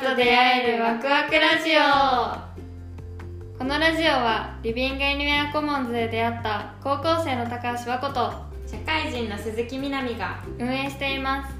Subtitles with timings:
[0.00, 3.58] と出会えるワクワクラジオ。
[3.58, 8.32] このラジオはリビングエニウェアコモンズで出会った高校生の高橋和子と
[8.66, 11.54] 社会人の鈴木みなみが運営しています。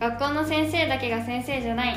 [0.00, 1.96] 学校の先生だけが先生じゃない。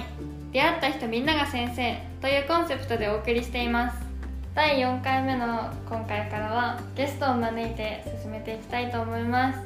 [0.52, 1.98] 出会った人みんなが先生。
[2.21, 3.98] というコンセプトでお送りしています。
[4.54, 9.60] 第4回目の今回からはゲストを招いて進めていきたいと思います。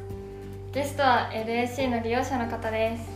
[0.73, 3.09] ゲストは LAC の利用者の方です。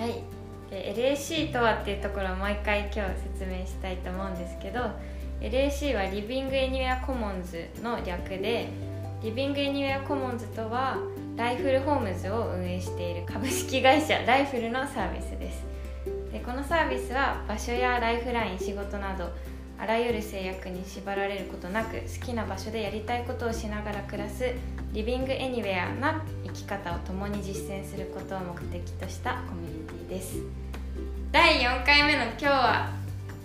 [0.00, 0.33] はい
[0.74, 4.80] で LAC とはっていうところをもう一回今日説明したいと思うんですけど
[5.40, 8.68] LAC はリビングエニウェアコモンズの略で
[9.22, 10.98] LivingAnywhere Commons とは
[11.36, 15.62] LIFULL HOME'S を運営している株式会社ライフルのサービスです。
[16.32, 19.30] でこのサービスは場所やライフライン仕事など
[19.78, 24.44] あらゆる制約に縛られることなく好きな場所でやりたいことをしながら暮らす
[24.92, 30.63] LivingAnywhere な生き方を共に実践することを目的としたコミュニティです。
[31.34, 32.92] 第4回目の今日は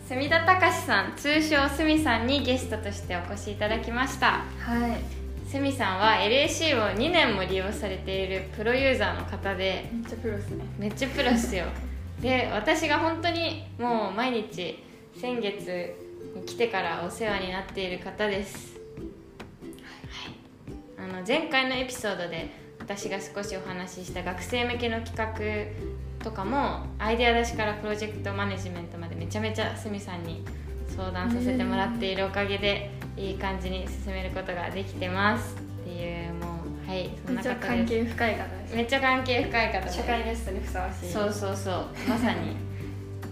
[0.07, 4.43] 住田隆さん通称すみさんにゲストとしてお越しいただきました。
[4.59, 5.49] はい。
[5.49, 10.65] すみさんは LAC を2年も利用されているプロユーザーの方でめっちゃプロですね。
[10.77, 11.65] めっちゃプロっすよ。
[12.21, 14.83] で私が本当にもう毎日
[15.19, 15.95] 先月
[16.35, 18.77] に来てからお世話になっている方です、
[20.11, 30.43] はい、あの前回のエピソードで私が少しお話しした学生向けの企画とかもアイデア出しからプロジェクトマネジメントまでめちゃめちゃすみさんに
[30.95, 37.55] 相談させてもらっているおかげでいい感じに進めることができてますっていうもうはいそんな方で。
[37.61, 38.75] す関係深い方です。
[38.75, 42.55] めっちゃ関係深い方で社会ゲストにふさわしいそうそうそうまさに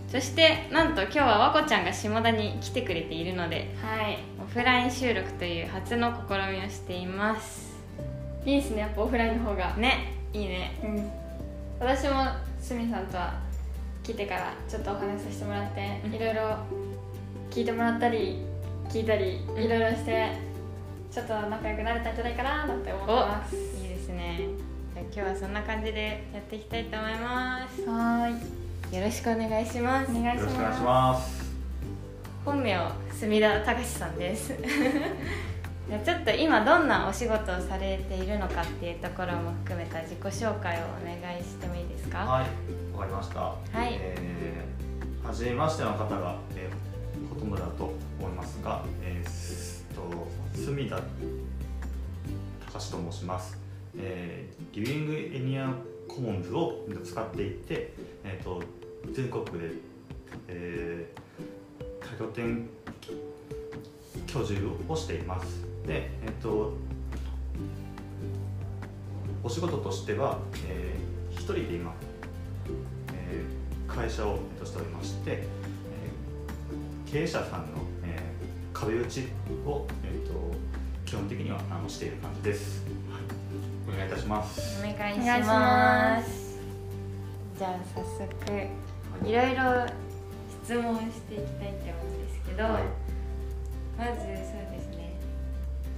[0.10, 4.18] そしてなんと今日は和子ちゃんが下田に来てくれているのではい。
[4.42, 7.76] オフライン収録という初の試みをしています。
[8.46, 8.80] いいですね。
[8.80, 9.76] やっぱオフラインの方が。
[9.76, 10.14] ね。
[10.32, 10.80] いいね。
[10.82, 11.12] うん。
[11.80, 12.14] 私も
[12.68, 13.34] すみさんとは
[14.04, 16.14] 来てからちょっとお話しさせてもらってうん。
[16.14, 16.58] いろいろ
[17.50, 18.44] 聞いてもらったり
[18.90, 19.64] 聞いたりうん。
[19.64, 20.34] いろいろして
[21.10, 23.56] ちょっと仲良くなれたんじゃないかななんて思ってます。
[23.56, 24.50] いいですね。
[24.94, 27.82] じゃあ今日はそんな感じでやっていきたいと思います。
[27.84, 28.98] はーい。
[28.98, 30.12] よろしくお願いします。
[30.12, 31.56] お願いしよろしくお願いしまます。
[32.44, 32.78] 本名
[33.14, 34.54] 住田隆さんです
[35.88, 42.18] じゃあちょっと今どんなお仕事をされているのかっていうところも含めた自己紹介をお願いしてもいいですか？
[42.26, 42.46] はい、
[42.94, 43.40] わかりました。
[43.40, 43.56] は
[43.86, 51.00] いえー、初めましての方が、えー、ほとんどだと思いますが、えー、すと住田
[52.66, 53.58] 隆と申します。
[53.98, 55.74] えー、リビングエニア
[56.10, 57.94] コモンズを使っていて、
[58.26, 58.62] えー、と
[59.14, 59.72] 全国で、
[60.50, 62.68] えー、多拠点
[64.28, 65.66] 居住をしています。
[65.88, 66.74] で、えっ、と
[69.44, 71.94] お仕事としては、えー、一人で今、
[73.14, 77.68] えー会社を、えっとしておりまして、えー経営者さんの、
[78.06, 79.28] えー壁打ち
[79.66, 80.34] を、えー、と
[81.06, 84.80] 基本的にはあのしている感じです、はい、お願いいたします。
[84.80, 86.60] お願いしまます。
[87.58, 88.28] じゃあ早速
[89.26, 89.88] いろいろ
[90.64, 92.84] 質問していきたいと思うんですけど、はい。
[93.98, 94.97] まずそうですね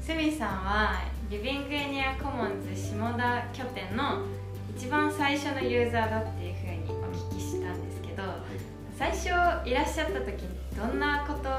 [0.10, 4.24] すみさんはリビングエニアコモンズ下田拠点の
[4.76, 8.24] 一番最初のユーザーだっていうふうにお聞きしたんですけど
[8.98, 9.28] 最初
[9.70, 11.50] いらっしゃった時にどんなこと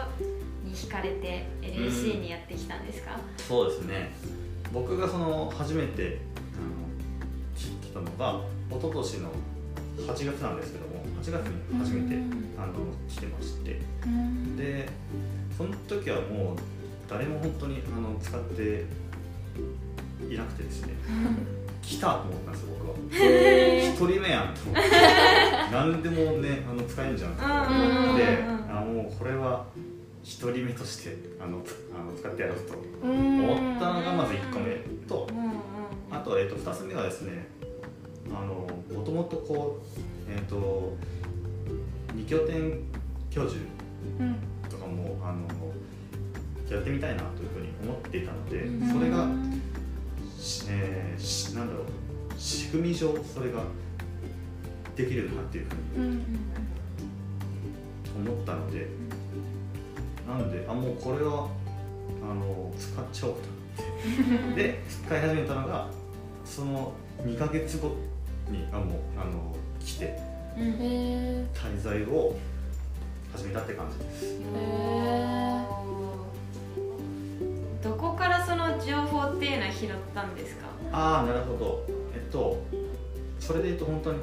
[0.69, 4.11] に惹かれて LAC にやってきたんですか、そうですね。
[4.73, 6.19] 僕がその初めて
[6.57, 9.31] あの来来たのが一昨年の
[9.97, 12.55] 8月なんですけども8月に初めてうん。
[12.59, 12.73] あの
[13.09, 13.81] 来てまして。
[14.07, 14.57] うん。
[14.57, 14.89] で
[15.57, 16.80] その時はもう
[17.11, 18.85] 誰も本当にあの使って
[20.33, 20.95] いなくてですね
[21.83, 23.27] 来たと思ったんですよ僕は。
[23.27, 24.91] へ一人目やんと思って。
[25.73, 28.61] 何でもねあの使えんじゃんと思って。
[28.71, 29.67] あもうこれは
[30.23, 34.77] 一人目としてあのつあの使ってやろうとー思ったのがまず1個目
[35.09, 35.27] と
[36.11, 37.49] あと,、えっと2つ目はですね
[38.29, 40.97] あのもともとこうえっ、と
[42.15, 42.79] 二拠点
[43.31, 43.57] 居住
[44.21, 44.37] うん
[46.75, 48.93] やってみたいなというふうに思っていたので、うん。
[48.93, 49.29] それが、
[50.39, 51.87] しえーしなんだろう
[52.39, 53.63] 仕組み上それが
[54.97, 56.23] できるなっていうふうにうん
[58.27, 58.87] 思ったので、
[60.27, 61.49] なんであもうこれは
[62.23, 64.63] あの使っちゃおうと思って。
[64.63, 65.89] で使い始めたのが
[66.45, 67.97] その2ヶ月後
[68.51, 70.19] にあもうあの来て
[70.57, 70.65] うん。
[71.53, 72.37] 滞在を
[73.33, 74.41] 始めたって感じです
[79.41, 80.67] っていうのは拾ったんですか？
[80.93, 81.87] ああなるほど。
[82.15, 82.63] えっと
[83.39, 84.19] それで言うと本当に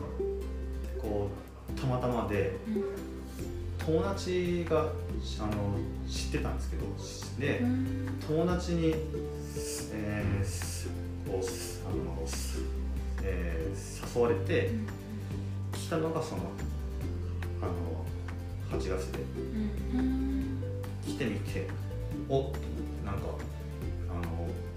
[1.02, 1.30] こ
[1.76, 2.56] うたまたまで
[3.84, 4.92] 友達があの
[6.08, 6.86] 知ってたんですけど
[7.40, 7.64] で
[8.28, 8.94] 友達に、
[9.94, 12.24] えー、こうあの、
[13.24, 14.70] えー、誘われて
[15.74, 16.42] 来たのがその
[17.60, 17.66] あ
[18.76, 19.20] の8月で。
[21.08, 21.68] 来てみて
[22.30, 22.52] おっ
[23.06, 23.22] なんか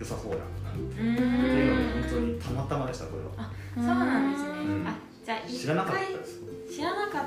[0.00, 0.40] 良さそうやっ
[0.94, 3.50] ていうので本当にたまたまでしたこれは。
[3.76, 4.86] そうなんですね、うん。
[4.88, 4.94] あ
[5.24, 6.40] じゃあ知らなかったです。
[6.74, 7.24] 知らなかっ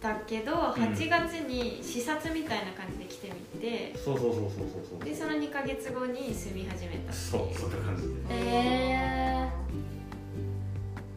[0.00, 4.50] たけど8月に視察みたいな感じで来てみて、そうそうそうそう
[4.90, 7.54] そうでその2か月後に住み始めたってそういう。
[7.58, 8.12] そうそんな感じで。
[8.30, 9.48] え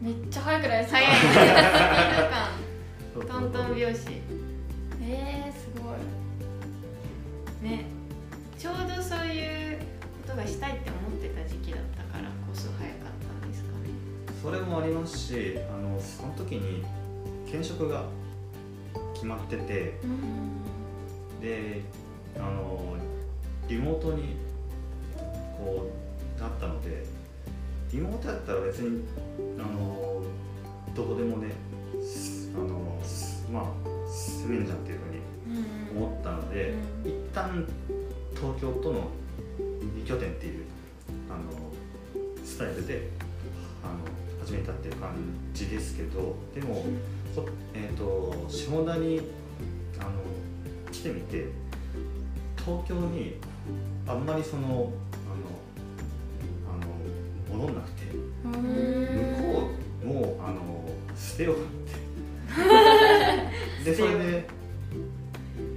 [0.02, 0.98] ー、めっちゃ早くないですか？
[1.00, 1.16] 早い。
[1.16, 3.84] スピード感トントン拍子。
[5.02, 5.90] えー、すご
[7.66, 7.68] い。
[7.70, 7.84] ね。
[8.58, 9.57] ちょうどそういう
[10.28, 13.88] ことがしたいって思ってた時期だったからこそ早かったんですかね。
[14.42, 16.84] それもありますしあのその時に
[17.46, 18.04] 転職が
[19.14, 19.94] 決まってて
[21.40, 21.80] で
[22.36, 22.96] あの
[23.68, 24.36] リモートに
[25.56, 25.90] こ
[26.36, 27.06] うなったので
[27.90, 29.04] リモートやったら別に
[29.58, 30.22] あの
[30.94, 31.52] どこでもね
[32.54, 33.00] あの
[33.50, 37.66] まあ住めんじゃんっていうふうに思ったので、一旦
[38.34, 39.08] 東京との
[39.80, 40.64] 2拠点っていう
[41.30, 43.08] あのスタイルで
[43.82, 45.10] あの始めたっていう感
[45.52, 46.84] じですけどでも、
[47.34, 49.20] こえー、と下田に
[50.00, 50.10] あの
[50.90, 51.46] 来てみて
[52.56, 53.36] 東京に
[54.06, 54.90] あんまりそのあの
[56.70, 58.04] あの戻んなくて
[58.42, 58.52] 向
[59.52, 59.70] こ
[60.02, 62.08] うもあの捨てようかって。
[63.84, 64.48] でそれで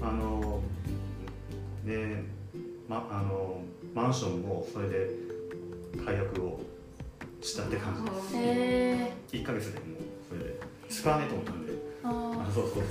[0.01, 0.61] あの
[1.85, 2.23] で、
[2.87, 3.50] ま、あの
[3.93, 5.09] マンションもそれで
[6.05, 6.59] 解約を
[7.41, 8.27] したって感じです。
[8.35, 9.87] え1ヶ月でもう
[10.29, 10.59] それで
[10.89, 12.09] 使わないと思ったんでー、あ
[12.47, 12.83] あそうそうそう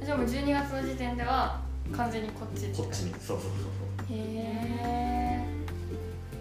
[0.00, 1.60] ーじゃあもう12月の時点では
[1.92, 5.46] 完全にこっちそうこっちにそうそうそうへえ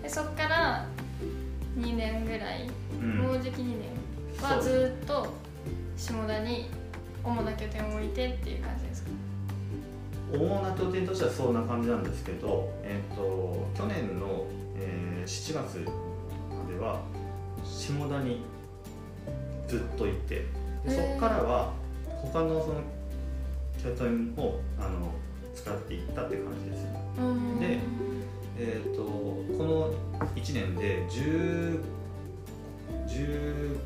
[0.04, 0.86] でそっから
[1.78, 3.18] 2年ぐらい、そううん。
[3.20, 3.90] もうじき2年
[4.42, 4.64] はそう。
[4.64, 5.28] ずっと
[5.98, 6.70] 下田に
[7.24, 9.12] 主な拠点を置いてっていう感じですか？
[10.34, 14.46] 主な拠点としてはそんな感じなんですけど、えー、と去年の、
[14.78, 15.78] えー7月
[16.50, 17.00] までは
[17.64, 18.42] 下田に
[19.68, 20.46] ずっといて
[20.84, 21.74] でそこからは
[22.06, 22.82] 他のその
[23.84, 25.14] 拠点をあの
[25.54, 26.86] 使っていったって感じです。
[27.60, 27.80] で
[28.58, 29.94] えー、とこの
[30.36, 31.82] 1年で10
[33.08, 33.78] 15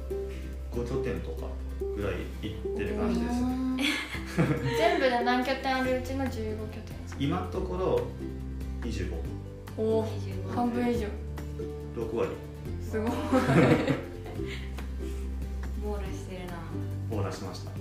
[0.74, 1.48] 拠点とか
[1.96, 3.34] ぐらい行ってる感じです。
[3.42, 3.78] うん
[4.78, 7.18] 全部で何拠点あるうちの15拠点ですか？
[7.20, 8.02] 今のところ
[8.82, 9.14] 25、
[9.78, 11.08] おお25半分以上。
[11.96, 12.30] 6割。
[12.90, 13.12] すごい。
[15.84, 16.54] 網羅してるな。
[17.10, 17.72] 網羅しました。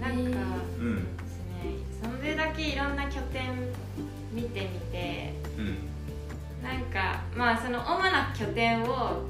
[0.00, 0.96] なんか、えーうん。
[1.16, 2.10] ですね。
[2.18, 3.42] それだけいろんな拠点
[4.32, 5.76] 見てみてうん。
[6.62, 9.22] なんかまあその主な拠点を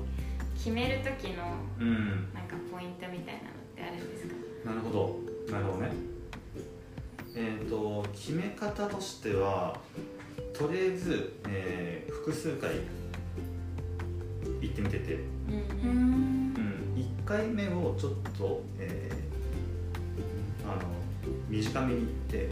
[0.56, 1.42] 決める時の
[1.80, 2.28] うん。
[2.34, 4.34] なんかポイントみたいなのってあるんですか？
[4.70, 5.92] なるほどなるほどね。
[7.34, 9.78] えっ、と決め方としては
[10.52, 12.70] とりあえず、えー複数回
[14.60, 15.90] 行ってみてて、ううん。
[15.90, 19.20] んうん、1回目をちょっと、えー
[20.70, 20.82] あの
[21.48, 22.48] 短めに行って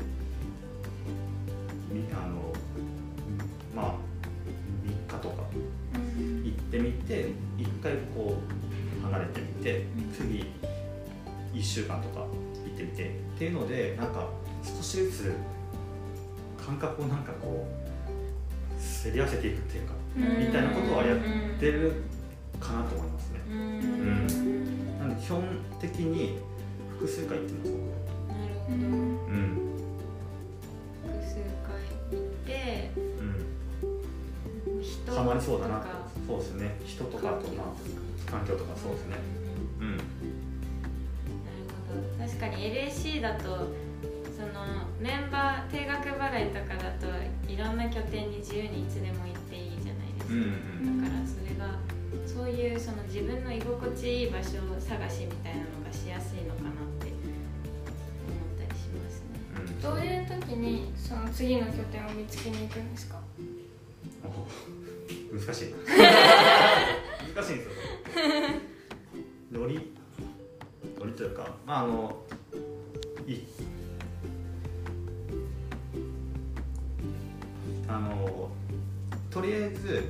[1.92, 2.52] みあの
[3.74, 3.94] まあ
[4.84, 5.42] 3日とか
[6.44, 7.26] 行ってみて
[7.58, 8.38] 1回こ
[9.00, 9.84] う離れてみて
[10.16, 10.46] 次
[11.54, 12.26] 1週間とか
[12.98, 14.28] てっていうのでなんか
[14.64, 15.34] 少しずつ
[16.66, 17.66] 感覚をなんかこ
[18.76, 20.46] うすり合わせていくっていうかうん。
[20.46, 21.18] みたいなことはやっ
[21.60, 22.02] てる
[22.58, 23.40] かなと思いますね。
[23.48, 24.98] うん。
[24.98, 25.42] なんで基本
[25.80, 26.38] 的に
[26.98, 27.70] 複数回行ってます
[28.68, 29.58] うんうん
[31.06, 31.70] 複数回
[32.10, 34.82] 行ってうん。
[34.82, 35.86] 人ハマりそうだなと。
[35.86, 36.76] とかそうですね。
[36.84, 38.76] 人とかあとまあ環境とか。
[38.76, 39.16] そうですね。
[39.80, 40.00] うん
[42.28, 43.44] 確かに LAC だと
[44.36, 47.06] そのメンバー定額払いとかだと
[47.50, 50.44] いろんな拠点に自由にいつでも行っていいじゃないですか、うんう
[50.90, 51.74] んだからそれが
[52.26, 59.26] そういうその自分の居心地いい場所探しみたいなのがしやすいのかなって思ったりしますね。
[59.56, 59.80] うん。
[59.82, 63.18] どういう時にその次の拠点を見つけに行くんですか？
[64.24, 64.46] お
[65.36, 65.70] 難しい。
[65.70, 65.76] な
[67.42, 67.72] 難しいんですよ
[71.68, 72.16] まああの
[73.26, 73.34] い
[77.86, 78.48] あの
[79.30, 80.08] とりあえず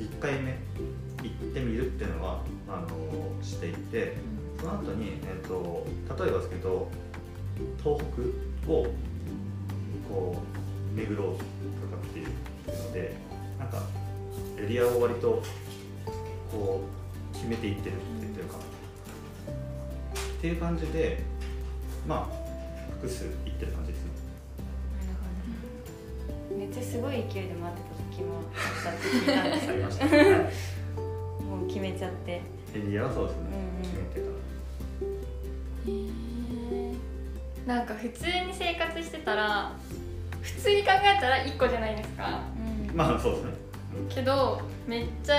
[0.00, 0.58] 1回目
[1.22, 4.16] 行ってみるっていうのはあのしていて
[4.56, 5.86] そその後に、えー、と
[6.20, 6.88] 例えばですけど
[7.80, 8.00] 東
[8.64, 8.86] 北を
[10.08, 10.42] こ
[10.92, 12.26] う巡ろうとかっていう
[12.66, 13.16] ので
[13.60, 13.80] なんか
[14.58, 15.40] エリアを割と
[16.50, 16.82] こ
[17.32, 18.23] う決めていってるって言
[20.44, 21.22] っていう感じで
[22.06, 24.10] まあ複数いってる感じですね。
[26.54, 31.00] めっちゃすごい勢いで待ってた時もあったって聞いたんですけど。
[31.48, 32.42] もう決めちゃって。
[32.74, 33.82] エリアはそうですね、うんうん。
[33.82, 34.26] 決めてか
[37.66, 39.72] らなんか普通に生活してたら
[40.42, 42.42] 普通に考えたら1個じゃないですか。
[42.90, 42.94] うん。
[42.94, 43.50] まあそうですね。
[44.10, 45.36] けどめっちゃ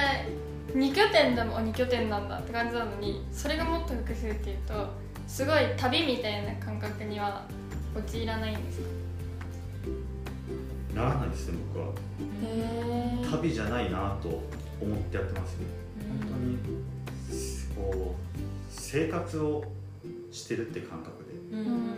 [0.75, 4.88] 2拠点でもあ2拠点なんだって感じなのにそれがもっと複数っていうと
[5.27, 7.46] すごい旅みたいな感覚には
[7.96, 8.79] 陥らないんです
[10.94, 11.01] か？
[11.01, 11.88] ならないですね僕は。
[11.88, 11.91] へ
[13.24, 14.27] え旅じゃないなと
[14.82, 15.65] 思ってやってますね。
[16.22, 16.58] 本当に
[17.75, 18.34] こう
[18.70, 19.63] 生活を
[20.32, 21.58] してるって感覚で。
[21.58, 21.67] うん。
[21.67, 21.96] うん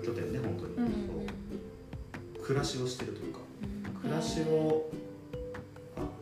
[0.00, 3.40] 多拠点ね本当に、うんそう暮らしをしてるというか。
[4.02, 4.88] 暮らしを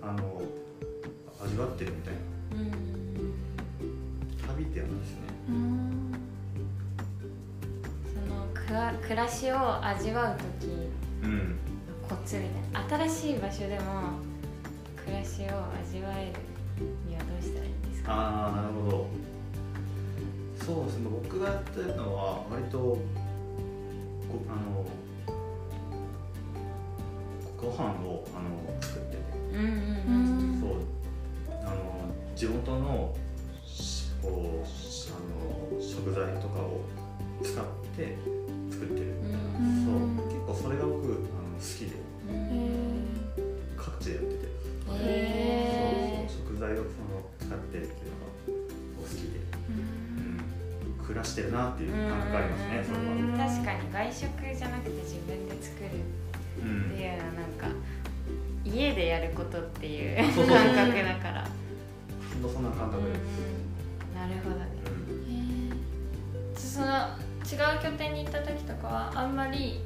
[0.02, 0.42] ああの
[1.56, 2.14] 味わってるみたい
[2.52, 2.76] うんな。
[4.46, 5.16] 旅ってやなんですね。
[5.48, 6.12] うん。
[8.12, 10.66] そのくら暮らしを味わう時。
[11.22, 11.56] うん。
[12.06, 13.84] コツみたいな新しい場所でも
[15.02, 15.44] 暮らしを
[15.80, 16.30] 味わえ
[16.78, 18.12] るにはどうしたらいいんですか？
[18.12, 19.06] ああなるほど。
[20.62, 21.08] そうですね。
[21.10, 23.00] 僕がやってるのは割とご
[24.46, 24.86] あの
[27.56, 28.46] ご飯をあの
[28.82, 29.18] 作ってて。
[29.54, 30.15] うんうんそうあの
[32.36, 33.14] 地元の
[33.64, 35.14] しこうしあ
[35.74, 36.82] の食材とかを
[37.42, 37.64] 使っ
[37.96, 38.18] て
[38.70, 39.06] 作ってる。
[39.58, 39.84] うん。
[39.84, 40.28] そう。
[40.28, 41.96] 結構それが僕あの好きで。
[42.28, 43.06] うん
[43.76, 44.56] 各地でやってて。
[44.98, 46.86] へそうそう食材をその
[47.40, 49.40] 使ってるっていうのが好きで、
[50.98, 55.90] うん、暮らしてるなっていう感覚がありますねそれは、うん確かに外食じゃなくて自分で作る
[56.62, 57.68] うんっていうのはなんか
[58.64, 61.44] 家でやることっていう感覚だから。
[61.44, 61.45] ほ
[62.36, 64.14] んとそんな感覚です、うん。
[64.20, 64.66] なるほどね。
[65.28, 65.76] うん
[66.56, 66.86] その
[67.46, 69.80] 違う拠点に行った時とかはあんまり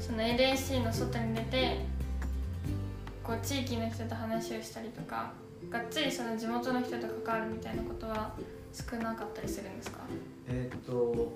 [0.00, 1.78] その LAC の外に出て
[3.24, 5.32] こう地域の人と話をしたりとか
[5.70, 8.32] がっつりその地元の人と関わるみたいなことは
[8.72, 9.98] 少なかったりするんですか？
[10.48, 11.32] えーっと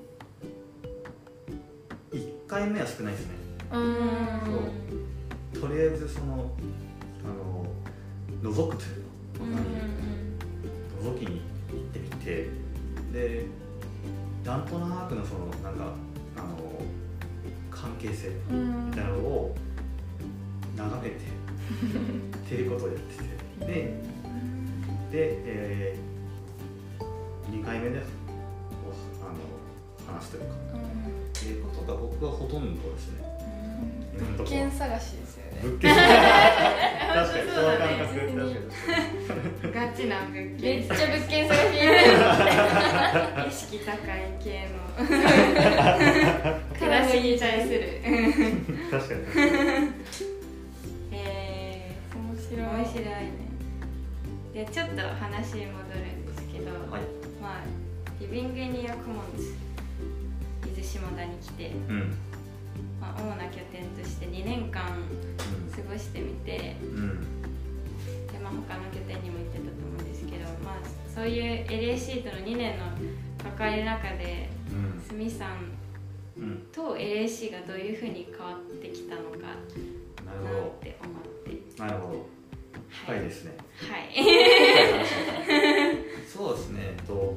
[2.12, 3.34] 1回目は少ないですね。
[3.72, 4.40] うーん。
[5.52, 5.68] そう。
[5.68, 6.50] とりあえずその
[7.24, 7.28] あ
[8.44, 9.04] の覗くという
[9.40, 9.54] うんうん。
[9.54, 9.62] の
[11.00, 11.40] 覗きに
[11.70, 12.48] 行ってみて
[13.12, 13.46] で
[14.44, 15.94] なんとなくのそのなんか
[16.36, 16.80] あの
[17.70, 19.56] 関係性うんみたいなのを
[20.76, 23.40] 眺めてっていうことをやってて。
[23.60, 24.10] で
[25.10, 25.96] で、え
[27.50, 28.02] 2回目であ
[30.08, 30.54] の話すというか。
[31.40, 33.24] っていうことが僕はほとんどですね
[34.18, 35.60] 物件探しですよね。
[35.62, 35.94] 物件。
[35.94, 38.32] 確かにその感覚確かに。
[38.32, 38.70] うん
[39.72, 41.64] ガチな物め件っちゃ物件探し
[43.46, 45.06] 意識高い系の。
[46.74, 47.78] 暮らしに対する。
[48.90, 49.20] 確かに。
[49.20, 49.38] 確
[51.12, 52.66] え面ー、白い。
[52.66, 53.14] 面白いね。
[54.52, 57.00] でちょっと話戻るんですけど、はい。
[57.40, 57.64] まあ
[58.20, 59.54] リビングニアコモンズ
[60.66, 62.12] 伊豆下田に来て、うん
[63.00, 66.88] まあ、主な拠点として2年間過ごしてみてうん。
[66.88, 67.26] うん
[68.32, 70.74] で、まあ、他の拠点にも行ってたと思うんですけど、まあ、
[71.12, 72.86] そういう LAC との2年の
[73.56, 75.02] 関わりの中でうん。
[75.02, 75.72] すみさん
[76.38, 76.66] うん。
[76.72, 79.38] と LAC がどういうふうに変わってきたのか
[80.24, 81.50] なるほなって思って。
[81.76, 82.26] どなるほど。
[82.88, 83.56] 深いですね。
[83.76, 84.10] はい。
[86.26, 86.96] そうですね。
[87.06, 87.36] と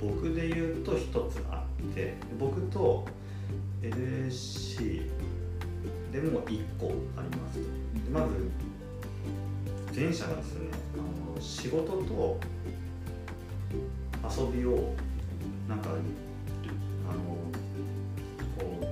[0.00, 3.06] 僕で言うと一つあって僕と
[3.82, 5.02] LAC
[6.12, 7.56] でも1個あります。
[7.56, 8.50] でまず
[9.94, 12.40] 前者がですねあの仕事と
[14.24, 14.94] 遊びを
[15.68, 17.18] なんかあの
[18.56, 18.84] こう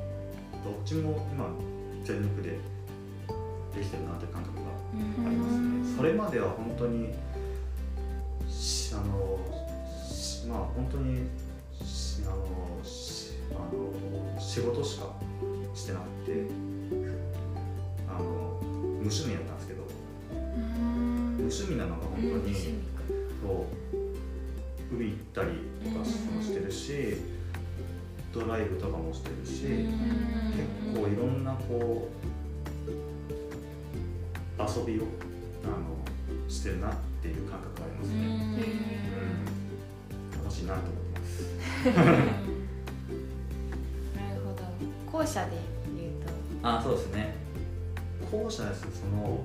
[0.65, 1.49] どっちも今
[2.05, 2.59] 全力で
[3.75, 4.63] できてるなという感覚が
[5.27, 5.97] ありますね。
[5.97, 7.15] それまでは本当に
[8.49, 9.39] しあの
[10.13, 11.29] しまあ本当に
[11.85, 13.71] しあのしあの
[14.41, 15.07] 仕事しか
[15.75, 16.47] してなくて
[18.09, 19.83] あの無趣味だったんですけど
[20.33, 22.65] 無趣味なのが本当に、そう
[24.93, 25.51] 海行ったり
[25.85, 27.17] とかもしてるし
[28.33, 30.31] ドライブとかもしてるしうん。
[30.93, 32.31] 結構いろんなこう
[34.61, 35.05] 遊びを
[35.65, 36.93] あのしてるなっ
[37.23, 38.17] ていう感覚がありますね、
[40.35, 42.47] うん、楽しいなと思ってです
[45.21, 45.51] 後者で
[45.99, 46.13] 言う
[46.63, 46.69] と。
[46.69, 47.35] あそうですね。
[48.33, 49.45] 後者ですその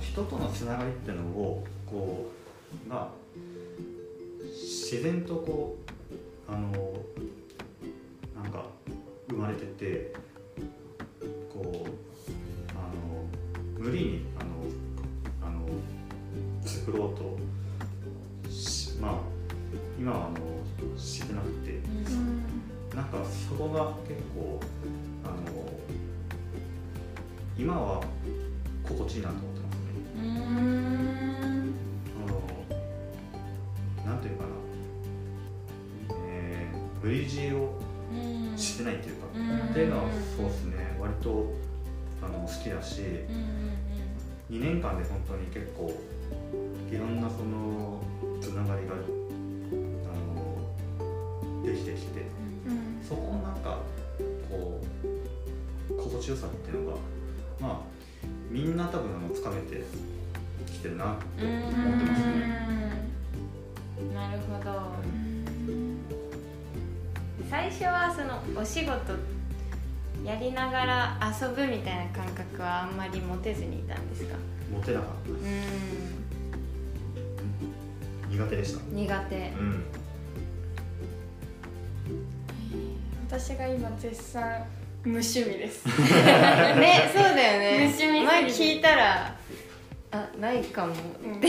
[0.00, 2.30] 人とのつながりっていうのをこ
[2.86, 3.08] うが
[4.50, 5.76] 自然とこ
[6.48, 6.70] うあの
[8.40, 8.66] なんか
[9.28, 10.12] 生まれてて
[11.52, 11.90] こう
[12.70, 15.66] あの無理にあのあの
[16.64, 17.36] 作ろうと
[19.00, 19.14] まあ
[19.98, 20.41] 今はあの
[23.12, 24.58] かそこが結構
[25.24, 25.34] あの
[27.58, 28.02] 今は
[28.82, 29.28] 心地いいな。
[29.28, 29.90] と思ってますね。
[30.16, 31.74] うん
[34.06, 34.14] な。
[34.14, 34.50] んていうかな、
[36.26, 37.78] えー、無理強いを
[38.56, 38.92] してな。
[38.92, 40.04] いっていうか、っていうのは
[40.36, 41.52] そうですね割と
[42.22, 45.92] あの好きだしうん2年間で本当に結構
[46.90, 47.28] いろんな。
[47.28, 48.02] その
[48.40, 48.62] つな。
[48.64, 48.96] がりがあ
[50.34, 52.41] のできてきて
[53.08, 53.78] そこのなんか
[54.50, 54.80] こ
[55.90, 56.96] う心地よさっていうのが
[57.60, 57.80] まあ
[58.50, 59.82] みんな多分あのつかめて
[60.66, 62.32] きてるなってうん思ってますね。
[64.14, 64.92] なるほど。
[67.50, 68.92] 最初はそのお仕事
[70.24, 74.36] やりながら遊ぶみたいな感覚はあんまり持てずにいたんですか？
[74.72, 75.42] モテなかったです。
[78.28, 78.82] う苦手でした。
[78.84, 79.36] ん苦手。
[79.36, 79.84] うん
[83.32, 84.42] 私が今絶賛
[85.04, 85.86] 無趣味です。
[85.88, 87.78] ねそうだよね。
[87.78, 89.34] 無趣味前聞いたら
[90.10, 90.92] あないかも。
[91.24, 91.36] うん。
[91.36, 91.48] って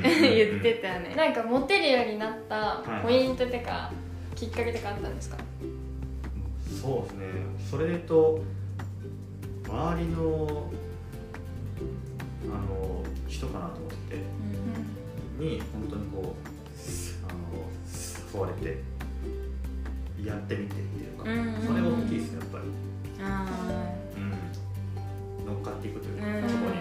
[0.00, 1.14] 言ってたね。
[1.16, 3.02] なんかモテるようになったはい。
[3.06, 3.90] ポイントとか
[4.36, 5.38] きっかけとかあったんですか？
[6.82, 7.26] そうですね。
[7.70, 8.42] それでと
[9.66, 10.70] 周りの
[12.44, 14.22] あの人かなと思ってて。
[15.38, 16.50] に本当にこう
[17.26, 18.78] あの誘われて
[20.24, 22.64] やってみてっていうか、うんそれが大きいですねやっぱり、
[23.22, 23.46] あ
[24.16, 24.30] うん、
[25.46, 26.48] 乗っかっていくというか、ーうん。
[26.48, 26.72] そこに、うん、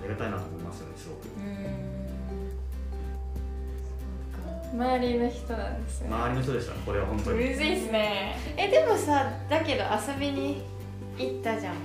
[0.00, 1.26] ありがたいなと思いますよねすごく。
[1.26, 1.30] う
[4.76, 4.80] ん。
[4.80, 6.08] 周りの人なんですね。
[6.08, 8.36] 周りの人でしたこれは本当むにずいっすね。
[8.56, 10.62] えでもさだけど遊びに
[11.16, 11.76] 行ったじゃん。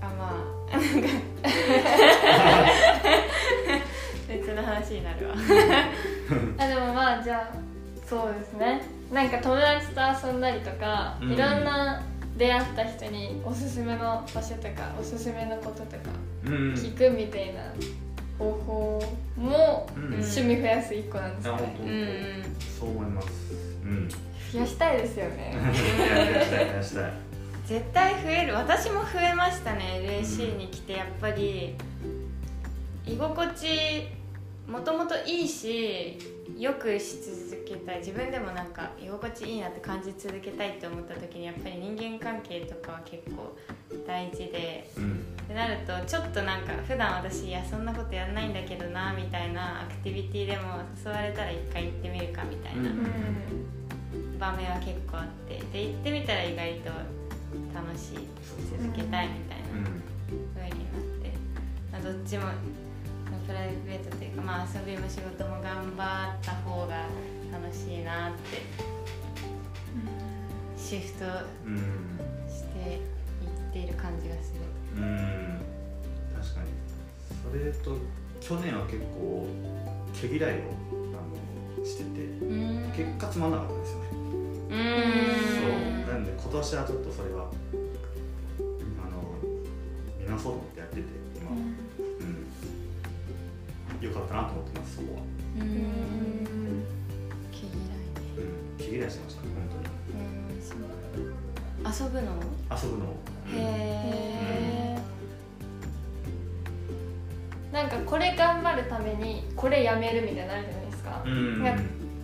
[0.00, 0.34] あま
[0.72, 1.08] あなんか。
[4.28, 5.34] 別の話になるわ。
[6.58, 7.56] あでもまあじゃあ
[8.08, 8.82] そうですね。
[9.12, 11.32] なんか友達と遊んだりとか、うん。
[11.32, 12.02] いろんな
[12.36, 15.96] 出会った人におすすめの場所とかおすすめのこととか
[16.46, 16.52] うん。
[16.74, 17.62] 聞くみたいな
[18.38, 20.04] 方法もうん。
[20.04, 22.56] 趣味増やす一個なんですね、うんうん。
[22.78, 23.28] そう思います。
[23.84, 24.08] うん。
[24.52, 25.54] 増やしたいですよね。
[25.58, 27.12] やりたいやりたい。
[27.66, 28.54] 絶対増える。
[28.54, 30.00] 私も増えましたね。
[30.22, 31.74] LAC に来てやっぱり。
[33.06, 34.08] 居心地
[34.66, 36.18] もともといいし
[36.58, 37.98] よくし続けたい。
[37.98, 43.56] 自分でもなんか居心地いいなって感じ続けたいって思った時にやっぱり人間関係とかは結構
[44.06, 45.12] 大事でうん。
[45.44, 54.38] ってなるとちょっとなんか普段私いやそんなことやんないんだけどなみたいなアクティビティでも誘われたら一回行ってみるかみたいなうん。
[54.38, 55.62] 場面は結構あって。
[55.72, 56.90] で行ってみたら意外と
[57.74, 58.18] 楽しい
[58.78, 60.02] 続けたいみたいなうん。
[60.54, 61.32] 風になって、
[61.92, 62.44] まあ、どっちも
[63.46, 67.06] プライベートというか、まあ、遊びも仕事も頑張った方が
[67.52, 68.62] 楽しいなって
[70.78, 71.24] シフト
[71.66, 73.00] うんしていっ
[73.72, 74.60] ている感じがする。
[74.96, 75.60] うん
[76.34, 76.68] 確かに。
[77.42, 77.98] それと
[78.40, 79.46] 去年は結構
[80.20, 80.62] 毛嫌いを
[81.12, 82.92] あのしててうん。
[82.96, 84.08] 結果つまんなかったんですよね。
[84.10, 86.12] うそんう。
[86.12, 87.46] なんで今年はちょっとそれはあ
[89.10, 89.22] の
[90.20, 91.02] 見直そうと思ってやってて
[94.24, 94.96] 良かったなと思ってます。
[94.96, 95.22] そこは
[95.56, 95.62] うん。
[95.62, 95.68] うん。
[97.52, 98.08] 毛嫌いね。
[98.38, 98.84] うん。
[98.84, 99.50] 毛嫌いしてました本
[100.14, 101.92] うん。
[101.92, 102.32] そう遊ぶの。
[102.68, 103.04] 当に遊ぶの。
[103.04, 103.08] を
[103.46, 104.98] へえ
[107.72, 111.62] なんかこれ頑張るためにこれやめるみたいなのあるじゃないですか、うん。
[111.62, 111.74] な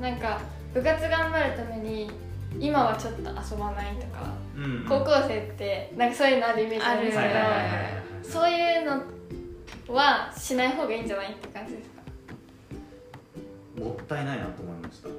[0.00, 0.40] なんか
[0.72, 2.10] 部活頑張るために
[2.58, 7.92] 今はちょっと遊ばないとか、うん高校生ってなんかそういうのあるイメージなんですけど、はいはいはいはいはい。
[8.22, 11.89] そういうのはしない方がいいんじゃないって感じです
[14.10, 15.08] ったいないなと思いました。
[15.08, 15.18] もっ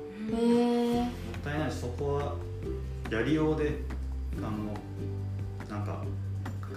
[1.42, 2.36] たいないしそこは
[3.10, 3.80] やりようで
[4.38, 4.50] あの
[5.70, 6.04] なんか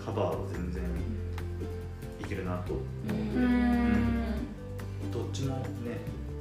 [0.05, 0.83] カバーは全然
[2.21, 2.75] いけるなと。
[2.75, 4.15] うーん。
[5.13, 5.65] どっちもね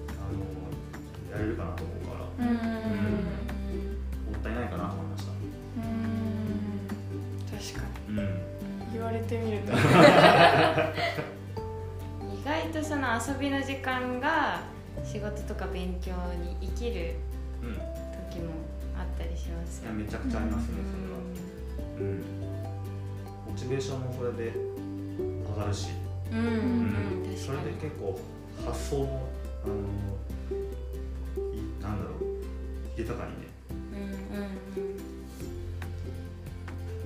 [0.09, 2.45] あのやれるかなと思うから。
[2.45, 2.53] うーん。
[2.53, 5.31] もったいないかなと思いました。
[7.73, 8.15] 確かうん。
[8.17, 8.21] に
[8.93, 9.73] 言われてみると。
[12.31, 14.71] 意外とその遊びの時間が
[15.03, 17.15] 仕事とか勉強に生きる
[18.31, 18.51] 時も
[18.97, 21.19] あったりしますよやめちゃくちゃありますねそれは。
[21.99, 22.23] うん。
[23.49, 25.89] モチベーションもそれで上がるし、
[26.31, 28.19] うんうん、うんうん、それで結構
[28.65, 29.29] 発想も
[29.65, 29.73] あの
[31.53, 32.23] いなんだろう
[32.97, 33.47] 豊かにね。
[33.69, 33.73] う
[34.35, 35.13] んうん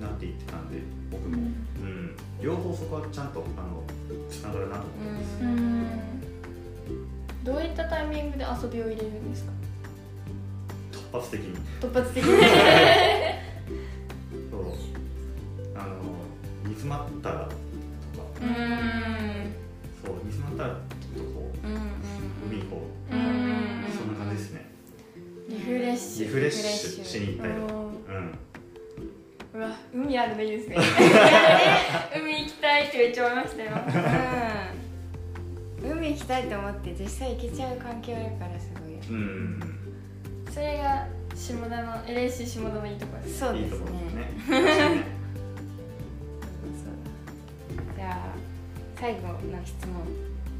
[0.00, 0.78] なっていってたんで
[1.10, 1.38] 僕も、う
[1.84, 2.16] ん。
[2.40, 3.82] 両方そこはちゃんとあの
[4.30, 5.77] つながるなと思ってます、うんうん
[7.48, 9.52] どういったタイミングで遊びを入れるんですか？
[10.92, 11.56] 突発的に。
[11.80, 12.30] 突発的に。
[14.50, 14.62] そう。
[15.74, 15.94] あの
[16.64, 17.54] 煮詰まったらとか。
[18.42, 18.48] うん。
[18.48, 18.54] うん
[20.04, 21.80] そう煮詰まったらちょっとこうんうんう
[22.50, 23.20] 海行こう、うん
[23.96, 24.66] そんな感じですね。
[25.48, 26.24] リフレッシュ。
[26.26, 27.72] リフレッシュしに行ったりとか。
[27.72, 27.80] うん
[28.16, 28.38] うん。
[29.54, 30.76] うわ海あるのいいですね。
[32.14, 33.70] 海行きたいってめっちゃ思いましたよ。
[33.72, 33.74] う
[34.74, 34.77] ん
[36.08, 38.92] 海行きたいと思って実際行けちゃう環境だからすごい。
[38.92, 39.16] ようん。
[39.16, 39.78] うん
[40.50, 44.20] それが下田の LAC 下田のいいところですそうですところですね。
[44.60, 45.04] ね
[47.94, 48.34] じゃあ
[48.98, 49.94] 最後の質問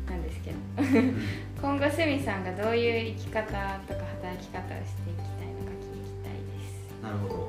[0.07, 0.57] なんですけど。
[0.79, 1.23] うん。
[1.61, 7.03] 今後すみさんがどういう生き方とか働き方をしていきたいのか聞きたいです。
[7.03, 7.49] なるほど。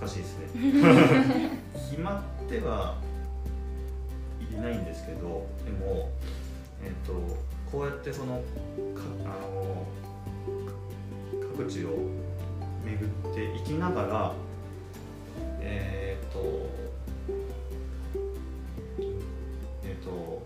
[0.00, 1.58] 難しいですね。
[1.90, 2.96] 決まっては
[4.58, 6.10] いないんですけどでも、
[6.82, 7.12] えっと
[7.70, 8.42] こうやってその
[8.94, 9.86] かあの
[11.56, 11.90] 各地を
[12.84, 14.32] 巡っていきながら
[15.60, 16.68] えっ、と
[19.84, 20.42] えっ、と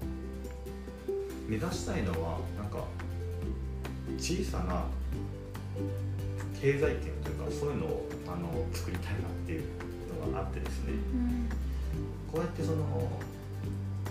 [1.48, 2.84] 目指したいのはなんか
[4.18, 4.84] 小さな
[6.60, 9.62] 経済圏というかそういうのをあの作りたいなっていう
[10.26, 10.92] のがあってですね。
[12.32, 13.10] こうやってその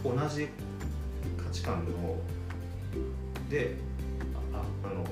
[0.03, 0.74] 同じ価
[1.55, 2.17] 値観の。
[3.49, 3.75] で
[4.53, 5.05] ああの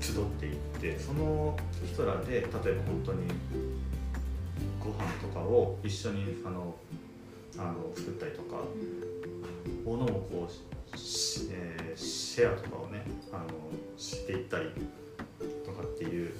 [0.00, 3.28] 集っていってその人らで例えば本当に
[4.80, 6.74] ご飯とかを一緒にあの
[7.58, 8.56] あの作ったりとか
[9.84, 10.48] 物をこ
[10.92, 13.02] うし、えーシェアとかをね
[13.32, 13.44] あの
[13.96, 14.66] していったり
[15.66, 16.32] とかっていう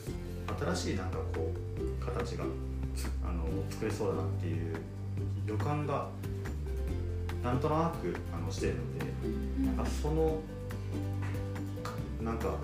[0.74, 1.52] 新しいなんかこ
[2.00, 2.44] う形が
[3.24, 4.76] あの作れそうだなっていう
[5.46, 6.08] 予感が
[7.42, 9.07] なんとなくあのしてるので
[9.66, 10.40] なんかその
[11.83, 12.57] かなんか、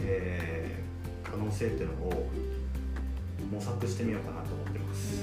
[0.00, 0.78] えー
[1.30, 2.28] 可能性っていうのを
[3.52, 5.16] 模索してみようかなと思ってます。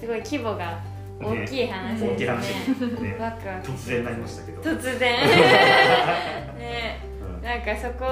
[0.00, 0.80] すごい規模が
[1.20, 3.08] 大きい話ですね。
[3.08, 3.16] ね。
[3.20, 3.68] ワクワク。
[3.68, 5.26] 突然になりましたけど、突然。
[6.56, 7.00] ね。
[7.20, 7.42] うん。
[7.42, 8.04] なんかそこ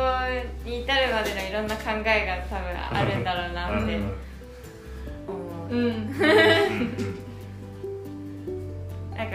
[0.65, 4.13] に至るまでのいろんな考えが多分あるんだろうなってうん。
[5.29, 5.75] 思う。
[5.75, 7.24] うん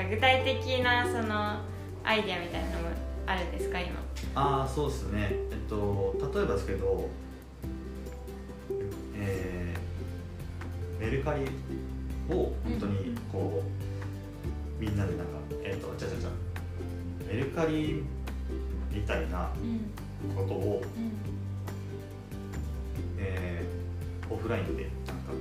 [0.10, 1.60] 具体的なその
[2.04, 2.90] アイデアみたいなのも
[3.26, 4.00] あるんですか今？
[4.36, 5.30] ああそうですね。
[5.32, 7.10] えっと例えばですけど
[9.16, 11.42] えーメルカリ
[12.34, 13.64] を本当にこ
[14.80, 16.30] う、みんなでなんかえっとじゃじゃじゃ
[17.28, 18.04] メルカリ
[18.92, 19.50] みたいな
[20.36, 20.82] ことを、
[23.18, 25.32] えーオフラインでなんか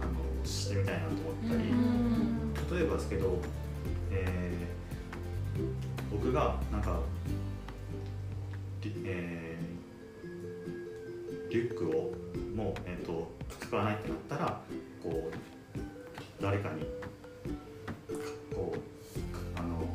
[0.00, 3.36] あのしてみたいなと思ったり、例えばですけど、
[4.10, 4.68] えー
[6.10, 7.00] 僕がなんか、
[8.82, 12.12] リえーリュックを
[12.54, 14.60] もう、えー、と使わないってなったら
[15.02, 16.82] こう誰かに
[18.54, 18.78] こう
[19.58, 19.88] あの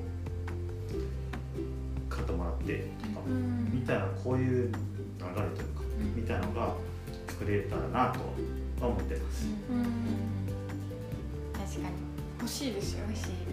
[2.10, 3.26] 買ってもらってとか、
[3.72, 5.82] みたいなこういう流れというか、
[6.16, 6.74] みたいなのが
[7.28, 8.20] 作れたらなと
[8.84, 9.48] は思ってます。
[11.54, 11.96] 確かに。
[12.40, 13.30] 欲しいですよ欲しい。
[13.30, 13.53] うん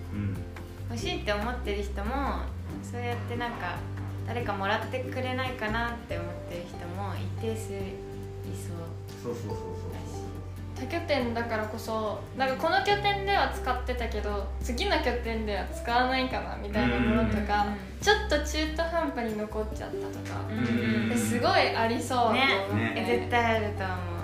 [0.90, 2.40] 欲しいって思ってる人も
[2.82, 3.76] そうやってなんか
[4.26, 7.76] 誰かもらってくれないかなって思ってる人も一定数い
[8.56, 9.00] そう。
[9.22, 9.56] そうそうそう
[9.92, 10.20] だし
[10.74, 22.48] 多拠点だからこそなんかこの拠点では使ってたけど次の拠点では使わないかなみたいなものとかうんちょっと中途半端に残っちゃったとかすごいありそうね。
[22.96, 24.19] え絶対あると思う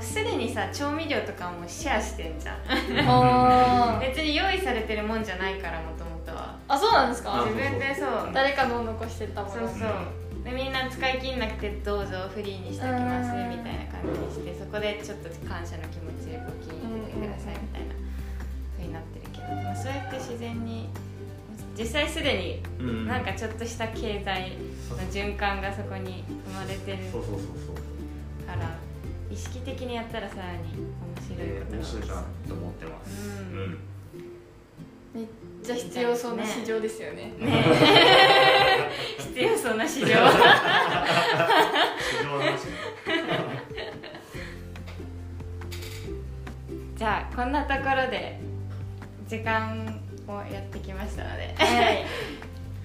[0.00, 4.00] すでにさ調味料とかもシェアしてんじゃん。
[4.00, 6.56] 別に用意されてるもんじゃないからもともとは。
[6.68, 7.44] あそうなんですあか？
[7.46, 8.30] 自分でそう。
[8.32, 9.52] 誰かの残してたもの。
[9.54, 9.68] そう。
[9.68, 17.94] そうでみんな使い切んなくてどうぞフリーにしておきますうんみたいな感じにしてそこでちょっと感謝の気持ちで募金入れてくださいみたいな
[18.76, 20.88] ふうになってるけど、まあ、そうやって自然に
[21.76, 23.06] 実際すでにうん。
[23.08, 24.52] なんかちょっとした経済
[24.88, 26.98] の循環がそこに生まれてる
[28.46, 28.76] から
[29.30, 30.66] 意識的にやったらさらに面
[31.28, 33.28] 白いえーことが面白いかなと思ってます。
[33.28, 33.78] うん。
[35.14, 35.26] めっ
[35.62, 37.32] ちちゃ必要そうな市場ですよね。
[37.38, 37.64] ね。
[39.18, 40.06] 必要そうな市場。
[40.06, 40.22] 市場
[42.24, 42.72] の話ね
[46.96, 48.40] じゃあこんなところで
[49.28, 51.54] 時間をやってきましたので。
[51.56, 52.04] はい。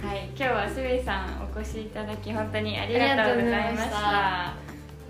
[0.03, 3.97] はい、今日はすべさんお越しいただき本当にありがとうございました。
[3.97, 4.57] あ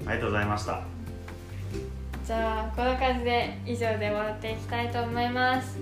[0.06, 0.93] ありがとうございました
[2.26, 5.78] じゃあこんな感じで以上で終わっていきたいと思います。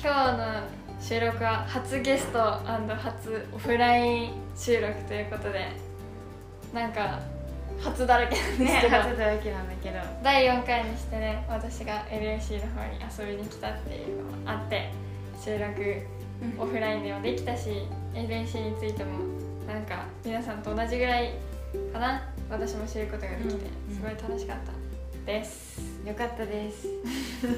[0.00, 0.62] 今日の
[1.00, 5.72] 収録は初ゲスト初オフライン収録ということで
[6.72, 7.18] なんか
[7.80, 9.98] 初だらけなんですねけど、初だらけなんだけど。
[10.22, 14.92] 第4回にしてね私が LAC の方に遊びに来たっていうのもあって
[15.44, 16.00] 収録
[16.58, 17.70] オフラインでもできたし
[18.14, 19.18] LAC についても
[19.66, 21.32] なんか皆さんと同じぐらい
[21.92, 22.22] かな。
[22.48, 23.54] 私も知ることができて
[23.88, 23.94] うん。
[23.96, 24.85] すごい楽しかった
[25.26, 26.86] です、よかったです。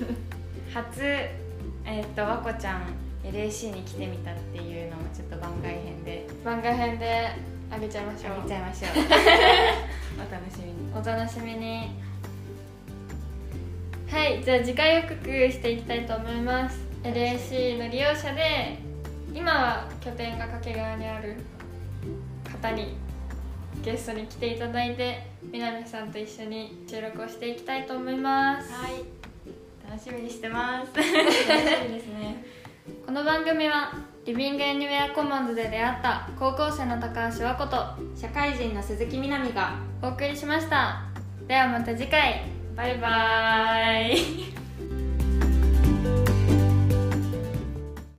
[0.72, 2.82] 初えっ、と和子ちゃん
[3.22, 6.26] LAC に来てみたっていうのもちょっと番外編で。
[6.42, 7.28] 番外編で
[7.70, 8.40] あげちゃいましょう。
[8.40, 8.90] あげちゃいましょう。
[10.16, 10.92] お楽しみに。
[10.94, 11.90] お楽しみに。
[14.10, 15.16] はいじゃあ次回予告
[15.52, 16.80] していきたいと思います。
[17.02, 18.78] LAC の利用者で
[19.34, 21.36] 今は拠点が掛川にある
[22.50, 22.96] 方に
[23.84, 28.72] ゲストに来ていただいて南さんと一緒に収録をしていきたいと思います。
[28.72, 29.04] はい。
[29.88, 30.94] 楽しみにしてます。
[30.94, 31.12] 楽し
[31.88, 32.44] みですね。
[33.06, 33.92] この番組は
[34.26, 37.76] リビングエニウェアコモンズで出会った高校生の高橋和子と
[38.14, 41.02] 社会人の鈴木みなみがお送りしました。
[41.46, 42.42] ではまた次回。
[42.76, 44.12] バイバー
[44.54, 44.57] イ